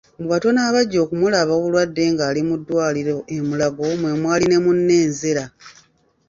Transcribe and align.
Mu 0.19 0.25
batono 0.31 0.59
abajja 0.69 0.97
okumulaba 1.05 1.51
obulwadde 1.57 2.01
ng’ali 2.11 2.41
mu 2.47 2.55
ddwaliro 2.59 3.15
e 3.35 3.37
Mulago 3.47 3.85
mwe 4.01 4.11
mwali 4.21 4.45
ne 4.47 4.57
munne 4.63 4.97
Nzera. 5.11 5.45